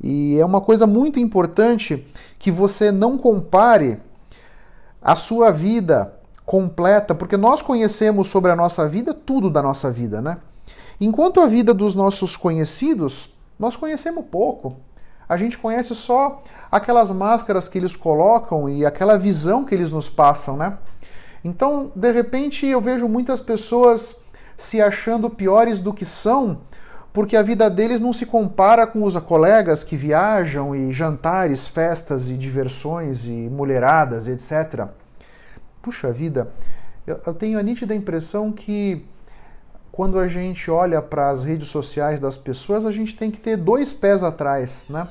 E 0.00 0.38
é 0.38 0.44
uma 0.44 0.60
coisa 0.60 0.86
muito 0.86 1.20
importante 1.20 2.06
que 2.38 2.50
você 2.50 2.90
não 2.90 3.18
compare 3.18 3.98
a 5.02 5.14
sua 5.14 5.50
vida 5.50 6.14
completa, 6.44 7.14
porque 7.14 7.36
nós 7.36 7.62
conhecemos 7.62 8.28
sobre 8.28 8.50
a 8.50 8.56
nossa 8.56 8.88
vida 8.88 9.14
tudo 9.14 9.48
da 9.48 9.62
nossa 9.62 9.90
vida, 9.90 10.20
né? 10.20 10.38
Enquanto 11.00 11.40
a 11.40 11.46
vida 11.46 11.72
dos 11.72 11.94
nossos 11.94 12.36
conhecidos, 12.36 13.34
nós 13.58 13.76
conhecemos 13.76 14.24
pouco. 14.30 14.76
A 15.28 15.36
gente 15.36 15.56
conhece 15.56 15.94
só 15.94 16.42
aquelas 16.70 17.10
máscaras 17.10 17.68
que 17.68 17.78
eles 17.78 17.96
colocam 17.96 18.68
e 18.68 18.84
aquela 18.84 19.18
visão 19.18 19.64
que 19.64 19.74
eles 19.74 19.90
nos 19.90 20.08
passam, 20.08 20.56
né? 20.56 20.78
Então, 21.44 21.90
de 21.94 22.12
repente, 22.12 22.66
eu 22.66 22.80
vejo 22.80 23.08
muitas 23.08 23.40
pessoas 23.40 24.16
se 24.56 24.80
achando 24.80 25.30
piores 25.30 25.80
do 25.80 25.92
que 25.92 26.04
são, 26.04 26.60
porque 27.12 27.36
a 27.36 27.42
vida 27.42 27.68
deles 27.68 28.00
não 28.00 28.12
se 28.12 28.26
compara 28.26 28.86
com 28.86 29.02
os 29.02 29.16
colegas 29.16 29.82
que 29.82 29.96
viajam 29.96 30.74
e 30.74 30.92
jantares, 30.92 31.66
festas 31.66 32.30
e 32.30 32.36
diversões 32.36 33.26
e 33.26 33.48
mulheradas, 33.50 34.28
etc 34.28 35.01
puxa 35.82 36.12
vida, 36.12 36.48
eu, 37.06 37.20
eu 37.26 37.34
tenho 37.34 37.58
a 37.58 37.62
nítida 37.62 37.94
impressão 37.94 38.52
que 38.52 39.04
quando 39.90 40.18
a 40.18 40.26
gente 40.26 40.70
olha 40.70 41.02
para 41.02 41.28
as 41.28 41.44
redes 41.44 41.68
sociais 41.68 42.18
das 42.18 42.38
pessoas, 42.38 42.86
a 42.86 42.90
gente 42.90 43.14
tem 43.14 43.30
que 43.30 43.38
ter 43.38 43.56
dois 43.58 43.92
pés 43.92 44.22
atrás, 44.22 44.86
né? 44.88 45.06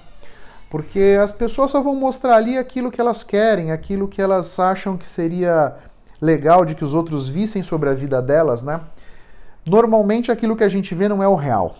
Porque 0.71 1.17
as 1.21 1.31
pessoas 1.31 1.69
só 1.69 1.81
vão 1.81 1.95
mostrar 1.95 2.35
ali 2.35 2.57
aquilo 2.57 2.89
que 2.89 2.99
elas 2.99 3.23
querem, 3.23 3.71
aquilo 3.71 4.07
que 4.07 4.21
elas 4.21 4.57
acham 4.57 4.97
que 4.97 5.07
seria 5.07 5.75
legal 6.19 6.63
de 6.65 6.73
que 6.73 6.83
os 6.83 6.93
outros 6.93 7.27
vissem 7.27 7.61
sobre 7.61 7.89
a 7.89 7.93
vida 7.93 8.21
delas, 8.21 8.63
né? 8.63 8.81
Normalmente 9.65 10.31
aquilo 10.31 10.55
que 10.55 10.63
a 10.63 10.69
gente 10.69 10.95
vê 10.95 11.07
não 11.09 11.21
é 11.21 11.27
o 11.27 11.35
real. 11.35 11.75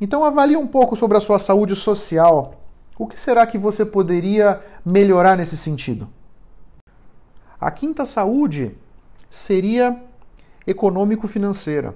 Então 0.00 0.24
avalie 0.24 0.56
um 0.56 0.66
pouco 0.66 0.96
sobre 0.96 1.16
a 1.18 1.20
sua 1.20 1.38
saúde 1.38 1.76
social. 1.76 2.54
O 2.98 3.06
que 3.06 3.20
será 3.20 3.46
que 3.46 3.58
você 3.58 3.84
poderia 3.84 4.60
melhorar 4.84 5.36
nesse 5.36 5.56
sentido? 5.56 6.08
A 7.60 7.70
quinta 7.70 8.04
saúde 8.04 8.76
seria 9.28 10.00
econômico-financeira. 10.66 11.94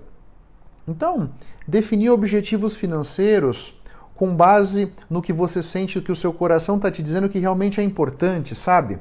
Então, 0.86 1.30
definir 1.66 2.10
objetivos 2.10 2.76
financeiros 2.76 3.80
com 4.14 4.34
base 4.34 4.92
no 5.08 5.22
que 5.22 5.32
você 5.32 5.62
sente 5.62 6.00
que 6.00 6.12
o 6.12 6.16
seu 6.16 6.32
coração 6.32 6.76
está 6.76 6.90
te 6.90 7.02
dizendo 7.02 7.28
que 7.28 7.38
realmente 7.38 7.80
é 7.80 7.84
importante, 7.84 8.54
sabe? 8.54 8.98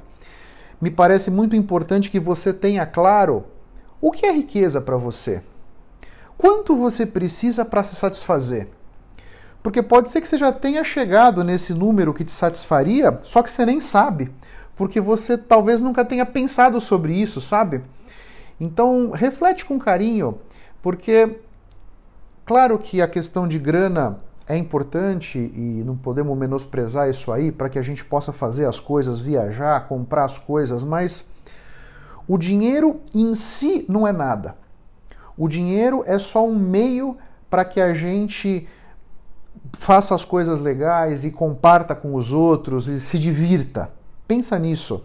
me 0.81 0.89
parece 0.89 1.29
muito 1.29 1.55
importante 1.55 2.09
que 2.09 2.19
você 2.19 2.51
tenha 2.51 2.85
claro 2.87 3.45
o 4.01 4.11
que 4.11 4.25
é 4.25 4.31
riqueza 4.31 4.81
para 4.81 4.97
você. 4.97 5.43
Quanto 6.35 6.75
você 6.75 7.05
precisa 7.05 7.63
para 7.63 7.83
se 7.83 7.95
satisfazer? 7.95 8.67
Porque 9.61 9.83
pode 9.83 10.09
ser 10.09 10.21
que 10.21 10.27
você 10.27 10.39
já 10.39 10.51
tenha 10.51 10.83
chegado 10.83 11.43
nesse 11.43 11.71
número 11.71 12.15
que 12.15 12.25
te 12.25 12.31
satisfaria, 12.31 13.19
só 13.23 13.43
que 13.43 13.51
você 13.51 13.63
nem 13.63 13.79
sabe, 13.79 14.31
porque 14.81 14.99
você 14.99 15.37
talvez 15.37 15.79
nunca 15.79 16.03
tenha 16.03 16.25
pensado 16.25 16.81
sobre 16.81 17.13
isso, 17.13 17.39
sabe? 17.39 17.83
Então, 18.59 19.11
reflete 19.11 19.63
com 19.63 19.77
carinho, 19.77 20.39
porque 20.81 21.37
claro 22.43 22.79
que 22.79 22.99
a 22.99 23.07
questão 23.07 23.47
de 23.47 23.59
grana 23.59 24.17
é 24.47 24.57
importante 24.57 25.37
e 25.37 25.83
não 25.85 25.95
podemos 25.95 26.35
menosprezar 26.35 27.07
isso 27.07 27.31
aí 27.31 27.51
para 27.51 27.69
que 27.69 27.77
a 27.77 27.81
gente 27.83 28.03
possa 28.03 28.33
fazer 28.33 28.65
as 28.65 28.79
coisas, 28.79 29.19
viajar, 29.19 29.87
comprar 29.87 30.23
as 30.23 30.39
coisas, 30.39 30.83
mas 30.83 31.29
o 32.27 32.35
dinheiro 32.35 33.01
em 33.13 33.35
si 33.35 33.85
não 33.87 34.07
é 34.07 34.11
nada. 34.11 34.55
O 35.37 35.47
dinheiro 35.47 36.03
é 36.07 36.17
só 36.17 36.43
um 36.43 36.57
meio 36.57 37.19
para 37.51 37.63
que 37.63 37.79
a 37.79 37.93
gente 37.93 38.67
faça 39.73 40.15
as 40.15 40.25
coisas 40.25 40.59
legais 40.59 41.23
e 41.23 41.29
comparta 41.29 41.93
com 41.93 42.15
os 42.15 42.33
outros 42.33 42.87
e 42.87 42.99
se 42.99 43.19
divirta. 43.19 44.00
Pensa 44.31 44.57
nisso. 44.57 45.03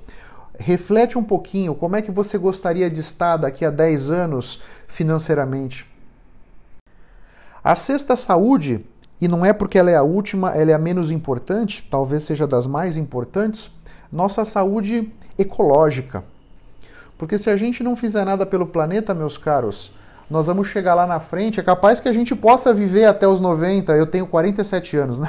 Reflete 0.56 1.18
um 1.18 1.24
pouquinho 1.24 1.74
como 1.74 1.96
é 1.96 2.00
que 2.00 2.12
você 2.12 2.38
gostaria 2.38 2.88
de 2.88 3.00
estar 3.00 3.36
daqui 3.36 3.64
a 3.64 3.70
10 3.70 4.08
anos 4.08 4.62
financeiramente. 4.86 5.84
A 7.64 7.74
sexta 7.74 8.14
saúde, 8.14 8.86
e 9.20 9.26
não 9.26 9.44
é 9.44 9.52
porque 9.52 9.80
ela 9.80 9.90
é 9.90 9.96
a 9.96 10.02
última, 10.04 10.52
ela 10.52 10.70
é 10.70 10.74
a 10.74 10.78
menos 10.78 11.10
importante, 11.10 11.84
talvez 11.90 12.22
seja 12.22 12.46
das 12.46 12.68
mais 12.68 12.96
importantes, 12.96 13.68
nossa 14.12 14.44
saúde 14.44 15.12
ecológica. 15.36 16.22
Porque 17.18 17.36
se 17.36 17.50
a 17.50 17.56
gente 17.56 17.82
não 17.82 17.96
fizer 17.96 18.24
nada 18.24 18.46
pelo 18.46 18.64
planeta, 18.68 19.12
meus 19.12 19.36
caros, 19.36 19.92
nós 20.30 20.46
vamos 20.46 20.68
chegar 20.68 20.94
lá 20.94 21.04
na 21.04 21.18
frente, 21.18 21.58
é 21.58 21.64
capaz 21.64 21.98
que 21.98 22.08
a 22.08 22.12
gente 22.12 22.32
possa 22.36 22.72
viver 22.72 23.06
até 23.06 23.26
os 23.26 23.40
90, 23.40 23.90
eu 23.96 24.06
tenho 24.06 24.28
47 24.28 24.96
anos, 24.96 25.18
né? 25.18 25.28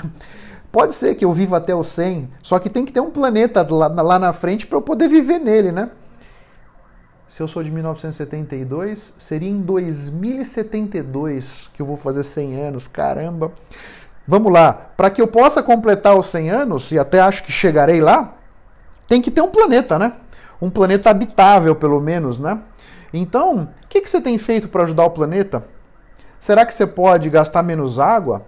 Pode 0.72 0.94
ser 0.94 1.16
que 1.16 1.26
eu 1.26 1.32
viva 1.32 1.58
até 1.58 1.74
os 1.74 1.88
100, 1.88 2.30
só 2.42 2.60
que 2.60 2.70
tem 2.70 2.86
que 2.86 2.92
ter 2.92 3.00
um 3.00 3.10
planeta 3.10 3.66
lá, 3.70 3.88
lá 3.88 4.20
na 4.20 4.34
frente 4.34 4.68
para 4.68 4.78
eu 4.78 4.82
poder 4.82 5.08
viver 5.08 5.40
nele, 5.40 5.72
né? 5.72 5.90
Se 7.28 7.44
eu 7.44 7.48
sou 7.48 7.62
de 7.62 7.72
1972, 7.72 9.16
seria 9.18 9.50
em 9.50 9.62
2072 9.62 11.70
que 11.74 11.82
eu 11.82 11.86
vou 11.86 11.98
fazer 11.98 12.24
100 12.24 12.56
anos. 12.56 12.88
Caramba! 12.88 13.52
Vamos 14.26 14.52
lá, 14.52 14.74
para 14.96 15.10
que 15.10 15.22
eu 15.22 15.28
possa 15.28 15.64
completar 15.64 16.18
os 16.18 16.28
100 16.28 16.50
anos, 16.50 16.92
e 16.92 17.00
até 17.00 17.22
acho 17.22 17.44
que 17.44 17.52
chegarei 17.52 18.02
lá, 18.02 18.36
tem 19.08 19.22
que 19.22 19.32
ter 19.32 19.42
um 19.42 19.50
planeta, 19.50 19.98
né? 19.98 20.14
Um 20.62 20.70
planeta 20.70 21.10
habitável, 21.10 21.76
pelo 21.76 22.00
menos, 22.02 22.40
né? 22.40 22.60
Então, 23.14 23.70
o 23.84 23.88
que, 23.88 24.02
que 24.02 24.10
você 24.10 24.20
tem 24.20 24.38
feito 24.38 24.68
para 24.68 24.84
ajudar 24.84 25.06
o 25.06 25.12
planeta? 25.12 25.64
Será 26.40 26.66
que 26.66 26.74
você 26.74 26.86
pode 26.86 27.30
gastar 27.30 27.64
menos 27.64 28.00
água? 28.00 28.46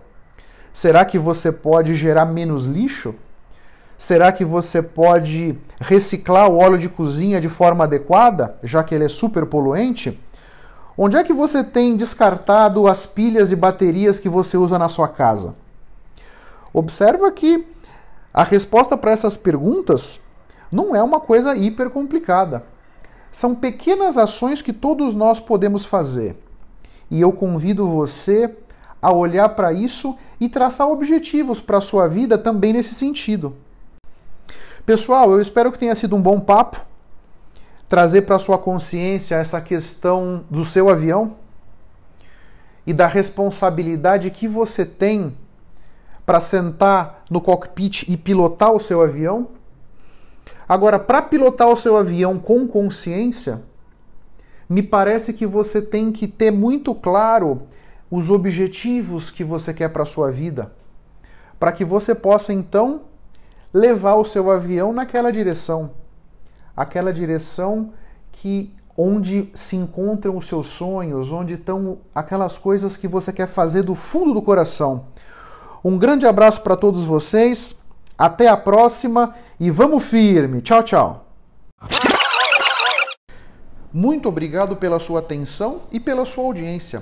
Será 0.74 1.04
que 1.06 1.18
você 1.18 1.52
pode 1.52 1.96
gerar 1.96 2.26
menos 2.26 2.66
lixo? 2.66 3.16
Será 3.98 4.32
que 4.32 4.46
você 4.46 4.82
pode 4.82 5.58
reciclar 5.80 6.50
o 6.50 6.58
óleo 6.58 6.78
de 6.78 6.88
cozinha 6.88 7.42
de 7.42 7.50
forma 7.50 7.84
adequada, 7.84 8.58
já 8.64 8.84
que 8.84 8.96
ele 8.96 9.04
é 9.04 9.10
super 9.10 9.46
poluente? 9.46 10.18
Onde 10.98 11.18
é 11.18 11.24
que 11.24 11.34
você 11.34 11.64
tem 11.64 11.96
descartado 11.96 12.88
as 12.88 13.06
pilhas 13.06 13.52
e 13.52 13.56
baterias 13.56 14.20
que 14.20 14.30
você 14.30 14.58
usa 14.58 14.78
na 14.78 14.90
sua 14.90 15.08
casa? 15.08 15.56
Observa 16.74 17.32
que 17.32 17.66
a 18.34 18.44
resposta 18.44 18.98
para 18.98 19.12
essas 19.12 19.36
perguntas 19.36 20.22
não 20.72 20.96
é 20.96 21.02
uma 21.02 21.20
coisa 21.20 21.56
hiper 21.56 21.90
complicada. 21.90 22.64
São 23.32 23.56
pequenas 23.56 24.18
ações 24.18 24.62
que 24.62 24.72
todos 24.74 25.14
nós 25.16 25.40
podemos 25.40 25.86
fazer. 25.86 26.36
E 27.10 27.20
eu 27.20 27.32
convido 27.32 27.88
você 27.88 28.54
a 29.02 29.12
olhar 29.12 29.50
para 29.50 29.72
isso 29.72 30.18
e 30.40 30.50
traçar 30.50 30.88
objetivos 30.88 31.62
para 31.62 31.78
a 31.78 31.82
sua 31.82 32.08
vida 32.08 32.38
também 32.38 32.74
nesse 32.74 32.96
sentido. 32.96 33.56
Pessoal, 34.86 35.32
eu 35.32 35.42
espero 35.42 35.72
que 35.72 35.80
tenha 35.80 35.96
sido 35.96 36.16
um 36.16 36.22
bom 36.22 36.40
papo. 36.40 36.82
Trazer 37.88 38.22
para 38.22 38.38
sua 38.38 38.58
consciência 38.58 39.36
essa 39.36 39.60
questão 39.60 40.44
do 40.50 40.64
seu 40.64 40.90
avião 40.90 41.36
e 42.86 42.94
da 42.94 43.08
responsabilidade 43.08 44.30
que 44.30 44.48
você 44.48 44.86
tem 44.86 45.36
para 46.26 46.40
sentar 46.40 47.24
no 47.30 47.42
cockpit 47.42 48.04
e 48.08 48.16
pilotar 48.16 48.72
o 48.72 48.80
seu 48.80 49.02
avião 49.02 49.48
Agora, 50.70 51.00
para 51.00 51.20
pilotar 51.20 51.68
o 51.68 51.76
seu 51.76 51.98
avião 51.98 52.38
com 52.38 52.68
consciência, 52.68 53.64
me 54.70 54.84
parece 54.84 55.34
que 55.34 55.48
você 55.48 55.82
tem 55.82 56.12
que 56.12 56.28
ter 56.28 56.52
muito 56.52 56.94
claro 56.94 57.64
os 58.10 58.30
objetivos 58.30 59.30
que 59.30 59.44
você 59.44 59.74
quer 59.74 59.90
para 59.90 60.04
a 60.04 60.06
sua 60.06 60.32
vida, 60.32 60.72
para 61.60 61.72
que 61.72 61.86
você 61.86 62.16
possa 62.16 62.54
então 62.54 63.02
levar 63.74 64.16
o 64.16 64.26
seu 64.26 64.50
avião 64.50 64.92
naquela 64.92 65.32
direção, 65.32 65.92
aquela 66.76 67.14
direção 67.14 67.94
que 68.32 68.74
onde 68.98 69.50
se 69.54 69.76
encontram 69.76 70.36
os 70.36 70.48
seus 70.48 70.68
sonhos, 70.68 71.32
onde 71.32 71.54
estão 71.54 72.00
aquelas 72.14 72.58
coisas 72.58 72.98
que 72.98 73.08
você 73.08 73.32
quer 73.32 73.48
fazer 73.48 73.84
do 73.84 73.96
fundo 73.96 74.34
do 74.34 74.42
coração. 74.42 75.06
Um 75.84 75.98
grande 75.98 76.28
abraço 76.28 76.62
para 76.62 76.76
todos 76.76 77.06
vocês. 77.06 77.82
Até 78.18 78.50
a 78.50 78.58
próxima 78.58 79.34
e 79.58 79.72
vamos 79.72 80.04
firme. 80.04 80.62
Tchau, 80.62 80.84
tchau. 80.84 81.26
Muito 83.94 84.28
obrigado 84.28 84.76
pela 84.76 85.00
sua 85.00 85.20
atenção 85.20 85.84
e 85.90 86.00
pela 86.00 86.26
sua 86.26 86.44
audiência. 86.44 87.02